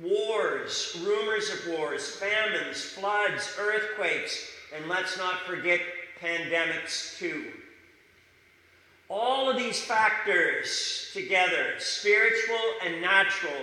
wars, 0.02 1.00
rumors 1.04 1.50
of 1.52 1.74
wars, 1.78 2.16
famines, 2.16 2.82
floods, 2.82 3.56
earthquakes, 3.60 4.46
and 4.76 4.90
let's 4.90 5.18
not 5.18 5.42
forget 5.42 5.80
pandemics 6.22 7.18
too. 7.18 7.46
All 9.08 9.50
of 9.50 9.58
these 9.58 9.80
factors 9.80 11.10
together, 11.14 11.74
spiritual 11.80 12.58
and 12.86 13.02
natural, 13.02 13.62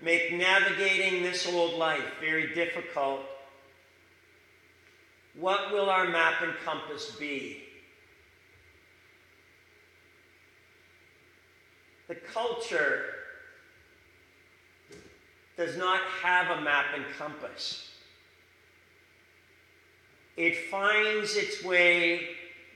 make 0.00 0.32
navigating 0.32 1.22
this 1.22 1.46
old 1.46 1.74
life 1.74 2.04
very 2.20 2.54
difficult 2.54 3.20
what 5.38 5.70
will 5.70 5.90
our 5.90 6.08
map 6.08 6.40
and 6.42 6.54
compass 6.64 7.14
be? 7.18 7.62
The 12.08 12.14
culture 12.14 13.04
does 15.56 15.76
not 15.76 16.00
have 16.22 16.56
a 16.56 16.60
map 16.60 16.86
and 16.94 17.04
compass. 17.18 17.90
It 20.36 20.70
finds 20.70 21.36
its 21.36 21.62
way 21.62 22.28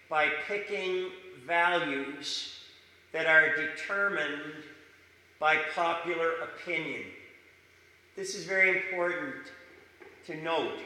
by 0.08 0.28
picking 0.46 1.10
values 1.46 2.60
that 3.12 3.26
are 3.26 3.54
determined 3.54 4.64
by 5.40 5.56
popular 5.75 6.32
opinion. 6.42 7.02
This 8.14 8.35
is 8.37 8.44
very 8.44 8.76
important 8.76 9.47
to 10.26 10.37
note. 10.37 10.78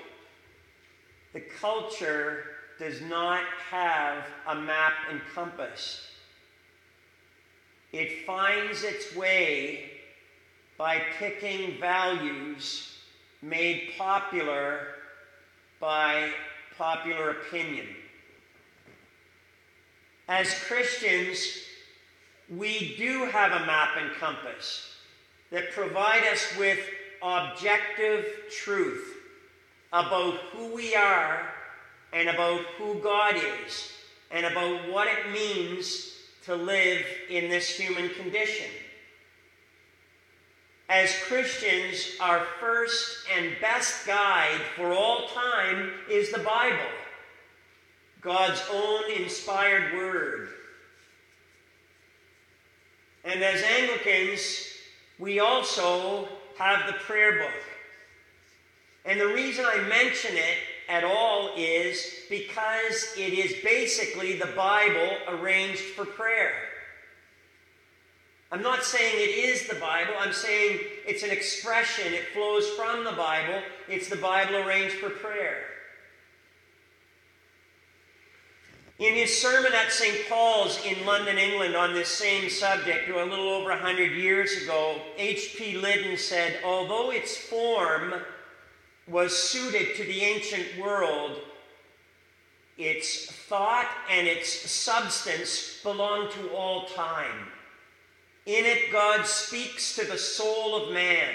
The 1.35 1.41
culture 1.41 2.45
does 2.79 3.03
not 3.03 3.43
have 3.71 4.25
a 4.47 4.55
map 4.55 4.93
and 5.11 5.21
compass. 5.35 6.09
It 7.93 8.25
finds 8.25 8.85
its 8.85 9.15
way 9.15 9.91
by 10.79 11.03
picking 11.19 11.79
values 11.79 12.99
made 13.43 13.93
popular 13.99 14.87
by 15.81 16.31
popular 16.79 17.31
opinion. 17.31 17.87
As 20.29 20.59
Christians, 20.65 21.39
we 22.51 22.95
do 22.97 23.25
have 23.27 23.53
a 23.53 23.67
map 23.67 23.97
and 23.99 24.13
compass 24.15 24.97
that 25.51 25.73
provide 25.73 26.25
us 26.33 26.45
with 26.59 26.79
objective 27.23 28.27
truth 28.51 29.17
about 29.93 30.35
who 30.53 30.75
we 30.75 30.95
are 30.95 31.49
and 32.13 32.29
about 32.29 32.61
who 32.79 32.97
God 32.97 33.37
is 33.37 33.93
and 34.31 34.45
about 34.45 34.91
what 34.91 35.09
it 35.09 35.33
means 35.33 36.13
to 36.45 36.55
live 36.55 37.05
in 37.31 37.49
this 37.49 37.69
human 37.69 38.11
condition. 38.11 38.67
As 40.89 41.17
Christians, 41.27 42.17
our 42.21 42.41
first 42.61 43.27
and 43.35 43.53
best 43.61 44.07
guide 44.07 44.61
for 44.77 44.93
all 44.93 45.29
time 45.29 45.93
is 46.11 46.31
the 46.31 46.41
Bible, 46.41 46.79
God's 48.21 48.63
own 48.71 49.11
inspired 49.11 49.95
word. 49.95 50.49
And 53.35 53.43
as 53.43 53.65
Anglicans, 53.65 54.69
we 55.19 55.41
also 55.41 56.29
have 56.57 56.87
the 56.87 56.93
prayer 56.93 57.33
book. 57.33 57.63
And 59.05 59.21
the 59.21 59.27
reason 59.27 59.65
I 59.67 59.79
mention 59.89 60.37
it 60.37 60.59
at 60.89 61.03
all 61.03 61.51
is 61.57 62.15
because 62.31 63.13
it 63.19 63.33
is 63.33 63.57
basically 63.65 64.39
the 64.39 64.53
Bible 64.55 65.17
arranged 65.27 65.81
for 65.81 66.05
prayer. 66.05 66.53
I'm 68.53 68.63
not 68.63 68.85
saying 68.85 69.17
it 69.17 69.37
is 69.37 69.67
the 69.67 69.81
Bible, 69.81 70.13
I'm 70.21 70.33
saying 70.33 70.79
it's 71.05 71.25
an 71.25 71.33
expression, 71.33 72.15
it 72.15 72.29
flows 72.29 72.69
from 72.71 73.03
the 73.03 73.11
Bible. 73.11 73.61
It's 73.89 74.09
the 74.09 74.15
Bible 74.15 74.59
arranged 74.59 74.95
for 74.99 75.11
prayer. 75.11 75.74
In 78.99 79.15
his 79.15 79.43
sermon 79.43 79.73
at 79.73 79.91
St. 79.91 80.29
Paul's 80.29 80.79
in 80.85 81.05
London, 81.05 81.37
England, 81.37 81.75
on 81.75 81.95
this 81.95 82.09
same 82.09 82.49
subject, 82.49 83.11
a 83.11 83.25
little 83.25 83.49
over 83.49 83.71
100 83.71 84.13
years 84.13 84.63
ago, 84.63 85.01
H.P. 85.19 85.79
Liddon 85.79 86.17
said, 86.17 86.61
Although 86.65 87.11
its 87.11 87.37
form 87.37 88.15
was 89.09 89.37
suited 89.37 89.97
to 89.97 90.05
the 90.05 90.23
ancient 90.23 90.79
world, 90.81 91.41
its 92.79 93.27
thought 93.27 93.89
and 94.09 94.29
its 94.29 94.49
substance 94.71 95.81
belong 95.83 96.31
to 96.31 96.51
all 96.51 96.87
time. 96.87 97.49
In 98.47 98.65
it, 98.65 98.93
God 98.93 99.27
speaks 99.27 99.97
to 99.97 100.05
the 100.05 100.19
soul 100.19 100.77
of 100.77 100.93
man. 100.93 101.35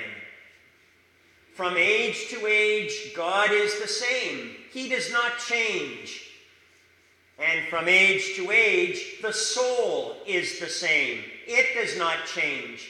From 1.55 1.75
age 1.75 2.29
to 2.29 2.47
age, 2.47 3.11
God 3.13 3.51
is 3.51 3.81
the 3.81 3.87
same. 3.87 4.51
He 4.71 4.87
does 4.87 5.11
not 5.11 5.39
change. 5.39 6.28
And 7.39 7.67
from 7.69 7.87
age 7.87 8.35
to 8.35 8.51
age, 8.51 9.17
the 9.21 9.31
soul 9.31 10.17
is 10.27 10.59
the 10.59 10.67
same. 10.67 11.23
It 11.47 11.73
does 11.73 11.97
not 11.97 12.25
change. 12.25 12.89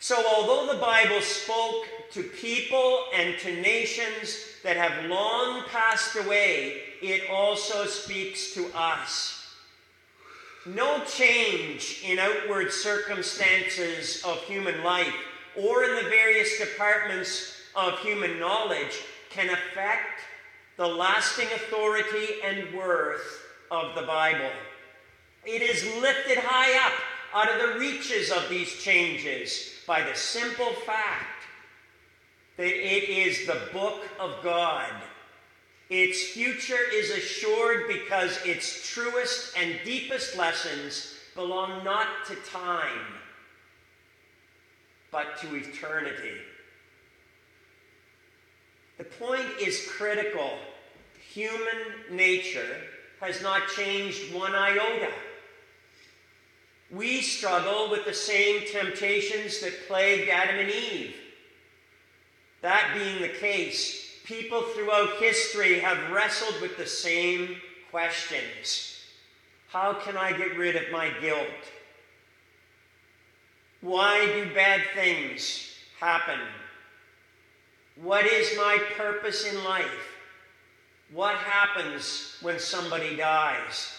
So, 0.00 0.22
although 0.26 0.72
the 0.72 0.80
Bible 0.80 1.20
spoke 1.20 1.86
to 2.10 2.22
people 2.22 3.04
and 3.14 3.38
to 3.38 3.60
nations 3.62 4.38
that 4.62 4.76
have 4.76 5.08
long 5.08 5.62
passed 5.70 6.16
away, 6.16 6.80
it 7.00 7.30
also 7.30 7.86
speaks 7.86 8.52
to 8.54 8.66
us. 8.74 9.46
No 10.66 11.04
change 11.04 12.02
in 12.04 12.18
outward 12.18 12.72
circumstances 12.72 14.22
of 14.24 14.42
human 14.42 14.82
life 14.82 15.14
or 15.56 15.84
in 15.84 15.96
the 15.96 16.10
various 16.10 16.58
departments 16.58 17.54
of 17.76 17.98
human 18.00 18.38
knowledge 18.38 19.02
can 19.30 19.50
affect 19.50 20.20
the 20.76 20.86
lasting 20.86 21.48
authority 21.54 22.40
and 22.44 22.74
worth 22.74 23.43
of 23.70 23.94
the 23.94 24.02
Bible. 24.02 24.50
It 25.44 25.62
is 25.62 25.84
lifted 26.00 26.38
high 26.38 26.86
up 26.86 26.92
out 27.34 27.52
of 27.52 27.60
the 27.60 27.78
reaches 27.78 28.30
of 28.30 28.48
these 28.48 28.72
changes 28.82 29.74
by 29.86 30.02
the 30.02 30.14
simple 30.14 30.72
fact 30.86 31.44
that 32.56 32.66
it 32.66 33.08
is 33.08 33.46
the 33.46 33.60
book 33.72 34.02
of 34.20 34.36
God. 34.42 34.90
Its 35.90 36.22
future 36.22 36.78
is 36.92 37.10
assured 37.10 37.88
because 37.88 38.38
its 38.44 38.88
truest 38.88 39.54
and 39.58 39.78
deepest 39.84 40.36
lessons 40.36 41.14
belong 41.34 41.84
not 41.84 42.06
to 42.26 42.36
time, 42.50 43.06
but 45.10 45.36
to 45.38 45.54
eternity. 45.56 46.38
The 48.98 49.04
point 49.04 49.46
is 49.60 49.86
critical. 49.88 50.52
Human 51.32 51.58
nature 52.10 52.76
has 53.24 53.42
not 53.42 53.68
changed 53.68 54.34
one 54.34 54.54
iota. 54.54 55.10
We 56.90 57.22
struggle 57.22 57.90
with 57.90 58.04
the 58.04 58.12
same 58.12 58.66
temptations 58.70 59.60
that 59.60 59.88
plagued 59.88 60.28
Adam 60.28 60.56
and 60.56 60.70
Eve. 60.70 61.14
That 62.60 62.94
being 62.94 63.22
the 63.22 63.36
case, 63.40 64.20
people 64.24 64.62
throughout 64.62 65.16
history 65.18 65.80
have 65.80 66.10
wrestled 66.10 66.60
with 66.60 66.76
the 66.76 66.86
same 66.86 67.56
questions 67.90 68.90
How 69.68 69.94
can 69.94 70.16
I 70.16 70.32
get 70.32 70.56
rid 70.56 70.76
of 70.76 70.92
my 70.92 71.10
guilt? 71.20 71.48
Why 73.80 74.26
do 74.26 74.54
bad 74.54 74.82
things 74.94 75.74
happen? 76.00 76.40
What 77.96 78.26
is 78.26 78.56
my 78.56 78.78
purpose 78.96 79.46
in 79.46 79.62
life? 79.64 80.13
What 81.14 81.36
happens 81.36 82.36
when 82.42 82.58
somebody 82.58 83.14
dies? 83.14 83.92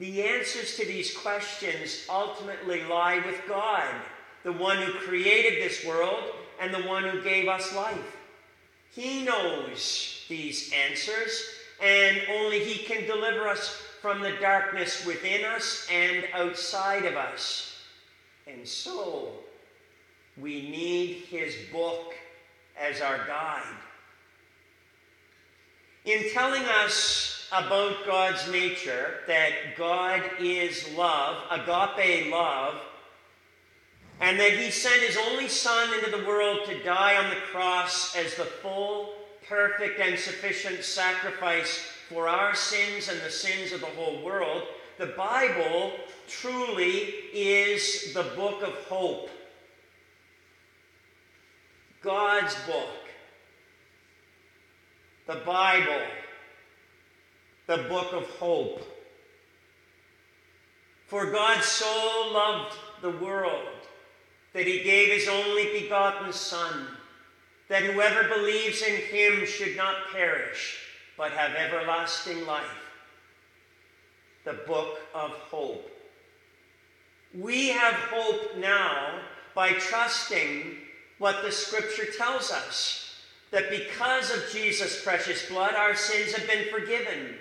The 0.00 0.20
answers 0.24 0.76
to 0.78 0.84
these 0.84 1.16
questions 1.16 2.04
ultimately 2.10 2.82
lie 2.82 3.22
with 3.24 3.40
God, 3.46 3.88
the 4.42 4.50
one 4.50 4.78
who 4.78 4.92
created 4.94 5.62
this 5.62 5.86
world 5.86 6.24
and 6.60 6.74
the 6.74 6.82
one 6.88 7.04
who 7.04 7.22
gave 7.22 7.46
us 7.46 7.72
life. 7.72 8.16
He 8.90 9.24
knows 9.24 10.24
these 10.28 10.72
answers, 10.88 11.40
and 11.80 12.20
only 12.28 12.64
He 12.64 12.84
can 12.84 13.06
deliver 13.06 13.46
us 13.46 13.80
from 14.00 14.22
the 14.22 14.32
darkness 14.40 15.06
within 15.06 15.44
us 15.44 15.86
and 15.88 16.24
outside 16.34 17.04
of 17.04 17.14
us. 17.14 17.76
And 18.48 18.66
so, 18.66 19.34
we 20.36 20.68
need 20.68 21.26
His 21.28 21.54
book 21.72 22.12
as 22.76 23.00
our 23.00 23.18
guide. 23.28 23.76
In 26.04 26.30
telling 26.32 26.62
us 26.84 27.48
about 27.52 28.04
God's 28.06 28.50
nature, 28.50 29.20
that 29.28 29.76
God 29.76 30.22
is 30.40 30.88
love, 30.94 31.44
agape 31.50 32.30
love, 32.30 32.80
and 34.20 34.38
that 34.40 34.52
He 34.52 34.70
sent 34.70 35.02
His 35.02 35.16
only 35.16 35.48
Son 35.48 35.92
into 35.94 36.10
the 36.10 36.26
world 36.26 36.60
to 36.66 36.82
die 36.82 37.16
on 37.16 37.30
the 37.30 37.40
cross 37.52 38.16
as 38.16 38.34
the 38.34 38.44
full, 38.44 39.14
perfect, 39.48 40.00
and 40.00 40.18
sufficient 40.18 40.82
sacrifice 40.82 41.86
for 42.08 42.28
our 42.28 42.54
sins 42.54 43.08
and 43.08 43.20
the 43.20 43.30
sins 43.30 43.72
of 43.72 43.80
the 43.80 43.86
whole 43.86 44.22
world, 44.22 44.62
the 44.98 45.06
Bible 45.06 45.92
truly 46.28 47.14
is 47.32 48.12
the 48.12 48.22
book 48.36 48.62
of 48.62 48.74
hope. 48.86 49.30
God's 52.02 52.54
book. 52.66 53.01
The 55.32 55.40
Bible. 55.46 56.02
The 57.66 57.78
book 57.88 58.12
of 58.12 58.24
hope. 58.38 58.82
For 61.06 61.30
God 61.30 61.62
so 61.62 62.30
loved 62.34 62.76
the 63.00 63.12
world 63.12 63.68
that 64.52 64.66
he 64.66 64.82
gave 64.82 65.10
his 65.10 65.28
only 65.28 65.80
begotten 65.80 66.34
Son, 66.34 66.86
that 67.68 67.82
whoever 67.82 68.28
believes 68.28 68.82
in 68.82 68.96
him 68.96 69.46
should 69.46 69.74
not 69.74 70.10
perish 70.12 70.78
but 71.16 71.32
have 71.32 71.54
everlasting 71.54 72.44
life. 72.44 72.66
The 74.44 74.58
book 74.66 74.98
of 75.14 75.30
hope. 75.30 75.90
We 77.34 77.68
have 77.68 77.94
hope 77.94 78.58
now 78.58 79.20
by 79.54 79.72
trusting 79.72 80.76
what 81.16 81.42
the 81.42 81.52
scripture 81.52 82.12
tells 82.18 82.50
us 82.50 83.02
that 83.52 83.70
because 83.70 84.30
of 84.30 84.50
Jesus' 84.50 85.04
precious 85.04 85.48
blood, 85.48 85.74
our 85.74 85.94
sins 85.94 86.32
have 86.32 86.48
been 86.48 86.64
forgiven. 86.72 87.36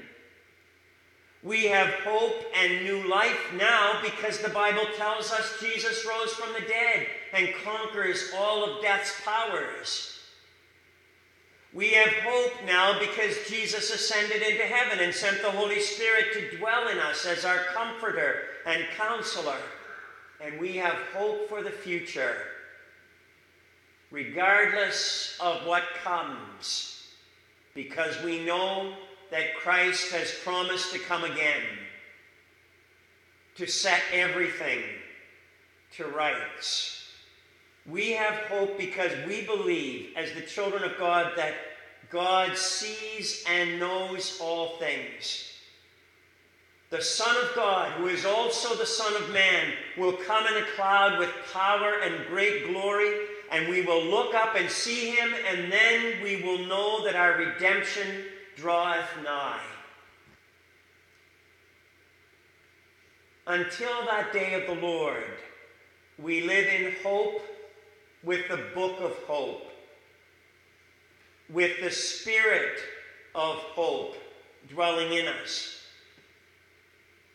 We 1.41 1.65
have 1.65 1.89
hope 2.05 2.43
and 2.55 2.83
new 2.83 3.09
life 3.09 3.53
now 3.57 3.99
because 4.03 4.39
the 4.39 4.49
Bible 4.49 4.85
tells 4.97 5.31
us 5.31 5.59
Jesus 5.59 6.05
rose 6.05 6.33
from 6.33 6.53
the 6.53 6.67
dead 6.67 7.07
and 7.33 7.49
conquers 7.65 8.31
all 8.37 8.63
of 8.63 8.81
death's 8.83 9.19
powers. 9.25 10.19
We 11.73 11.91
have 11.91 12.09
hope 12.09 12.65
now 12.65 12.99
because 12.99 13.47
Jesus 13.47 13.91
ascended 13.91 14.41
into 14.41 14.63
heaven 14.63 14.99
and 14.99 15.13
sent 15.13 15.41
the 15.41 15.51
Holy 15.51 15.79
Spirit 15.79 16.25
to 16.33 16.57
dwell 16.57 16.89
in 16.89 16.99
us 16.99 17.25
as 17.25 17.45
our 17.45 17.63
comforter 17.73 18.41
and 18.67 18.83
counselor. 18.97 19.57
And 20.41 20.59
we 20.59 20.75
have 20.75 20.97
hope 21.15 21.47
for 21.47 21.63
the 21.63 21.71
future, 21.71 22.35
regardless 24.11 25.37
of 25.39 25.65
what 25.65 25.83
comes, 26.03 27.07
because 27.73 28.21
we 28.23 28.43
know 28.43 28.93
that 29.31 29.55
Christ 29.55 30.11
has 30.11 30.35
promised 30.43 30.91
to 30.91 30.99
come 30.99 31.23
again 31.23 31.63
to 33.55 33.65
set 33.65 34.01
everything 34.13 34.81
to 35.95 36.05
rights. 36.05 37.05
We 37.89 38.11
have 38.11 38.35
hope 38.45 38.77
because 38.77 39.11
we 39.27 39.45
believe, 39.45 40.09
as 40.15 40.31
the 40.33 40.41
children 40.41 40.83
of 40.83 40.97
God, 40.97 41.31
that 41.37 41.53
God 42.09 42.57
sees 42.57 43.43
and 43.49 43.79
knows 43.79 44.37
all 44.41 44.77
things. 44.77 45.47
The 46.89 47.01
Son 47.01 47.35
of 47.37 47.55
God, 47.55 47.93
who 47.93 48.07
is 48.07 48.25
also 48.25 48.75
the 48.75 48.85
Son 48.85 49.15
of 49.15 49.31
Man, 49.31 49.71
will 49.97 50.13
come 50.13 50.45
in 50.47 50.61
a 50.61 50.65
cloud 50.75 51.17
with 51.19 51.29
power 51.53 52.01
and 52.03 52.27
great 52.27 52.67
glory, 52.67 53.13
and 53.51 53.67
we 53.67 53.81
will 53.81 54.03
look 54.03 54.33
up 54.33 54.55
and 54.55 54.69
see 54.69 55.11
him, 55.11 55.33
and 55.49 55.71
then 55.71 56.23
we 56.23 56.41
will 56.41 56.59
know 56.59 57.03
that 57.03 57.15
our 57.15 57.37
redemption 57.37 58.07
draweth 58.55 59.09
nigh. 59.23 59.59
Until 63.47 64.05
that 64.05 64.31
day 64.31 64.53
of 64.53 64.67
the 64.67 64.81
Lord, 64.81 65.37
we 66.17 66.41
live 66.41 66.67
in 66.67 66.93
hope 67.03 67.41
with 68.23 68.47
the 68.47 68.59
book 68.73 69.01
of 69.01 69.11
hope, 69.27 69.69
with 71.49 71.81
the 71.81 71.91
spirit 71.91 72.79
of 73.35 73.57
hope 73.57 74.15
dwelling 74.69 75.11
in 75.11 75.27
us. 75.27 75.83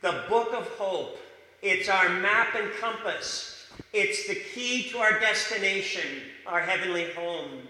The 0.00 0.22
book 0.28 0.54
of 0.54 0.66
hope, 0.78 1.18
it's 1.60 1.88
our 1.88 2.08
map 2.08 2.54
and 2.54 2.72
compass. 2.74 3.55
It's 3.92 4.28
the 4.28 4.34
key 4.34 4.90
to 4.90 4.98
our 4.98 5.18
destination, 5.20 6.06
our 6.46 6.60
heavenly 6.60 7.10
home. 7.12 7.62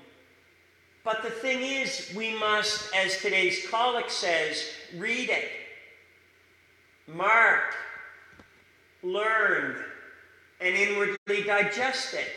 But 1.04 1.22
the 1.22 1.30
thing 1.30 1.62
is, 1.62 2.12
we 2.16 2.36
must, 2.36 2.92
as 2.94 3.20
today's 3.20 3.68
collect 3.68 4.10
says, 4.10 4.64
read 4.96 5.30
it, 5.30 5.48
mark, 7.06 7.76
learn, 9.04 9.76
and 10.60 10.74
inwardly 10.74 11.44
digest 11.44 12.14
it. 12.14 12.28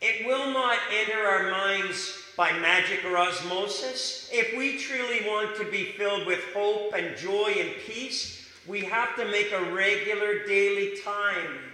It 0.00 0.26
will 0.26 0.52
not 0.52 0.78
enter 0.92 1.26
our 1.26 1.50
minds 1.50 2.18
by 2.36 2.52
magic 2.58 3.04
or 3.04 3.18
osmosis. 3.18 4.30
If 4.32 4.56
we 4.56 4.78
truly 4.78 5.28
want 5.28 5.56
to 5.56 5.64
be 5.64 5.86
filled 5.96 6.26
with 6.26 6.40
hope 6.54 6.94
and 6.94 7.16
joy 7.16 7.54
and 7.58 7.70
peace, 7.84 8.48
we 8.66 8.80
have 8.84 9.16
to 9.16 9.24
make 9.24 9.50
a 9.50 9.72
regular 9.72 10.46
daily 10.46 10.98
time 10.98 11.71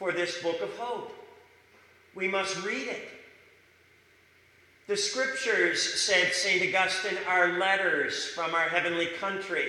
for 0.00 0.12
this 0.12 0.42
book 0.42 0.60
of 0.62 0.74
hope. 0.78 1.12
We 2.14 2.26
must 2.26 2.64
read 2.64 2.88
it. 2.88 3.08
The 4.88 4.96
scriptures, 4.96 5.80
said 5.80 6.32
St. 6.32 6.74
Augustine, 6.74 7.18
are 7.28 7.58
letters 7.58 8.26
from 8.28 8.54
our 8.54 8.68
heavenly 8.68 9.08
country. 9.20 9.68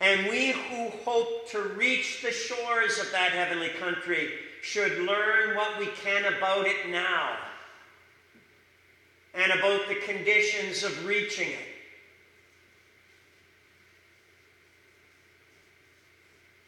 And 0.00 0.28
we 0.28 0.52
who 0.52 0.90
hope 1.04 1.50
to 1.50 1.62
reach 1.62 2.22
the 2.22 2.30
shores 2.30 2.98
of 2.98 3.10
that 3.10 3.32
heavenly 3.32 3.70
country 3.70 4.32
should 4.62 4.98
learn 4.98 5.56
what 5.56 5.78
we 5.78 5.86
can 5.86 6.26
about 6.34 6.66
it 6.66 6.90
now 6.90 7.36
and 9.32 9.50
about 9.50 9.88
the 9.88 9.94
conditions 9.94 10.84
of 10.84 11.06
reaching 11.06 11.48
it. 11.48 11.69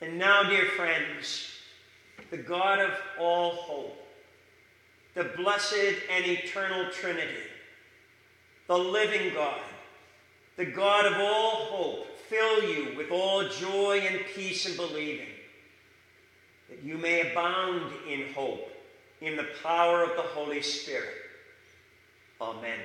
And 0.02 0.18
now, 0.18 0.42
dear 0.42 0.66
friends, 0.66 1.48
the 2.32 2.36
God 2.36 2.80
of 2.80 2.90
all 3.20 3.52
hope, 3.52 4.04
the 5.14 5.30
blessed 5.36 5.94
and 6.10 6.26
eternal 6.26 6.90
Trinity, 6.90 7.44
the 8.66 8.76
living 8.76 9.32
God, 9.32 9.60
the 10.56 10.64
God 10.64 11.06
of 11.06 11.18
all 11.18 11.66
hope, 11.66 12.18
fill 12.28 12.64
you 12.64 12.96
with 12.96 13.12
all 13.12 13.48
joy 13.48 14.02
and 14.04 14.24
peace 14.34 14.68
in 14.68 14.74
believing 14.74 15.28
that 16.68 16.82
you 16.82 16.98
may 16.98 17.30
abound 17.30 17.92
in 18.08 18.32
hope 18.32 18.72
in 19.20 19.36
the 19.36 19.46
power 19.62 20.02
of 20.02 20.16
the 20.16 20.22
Holy 20.22 20.62
Spirit. 20.62 21.14
Amen. 22.40 22.80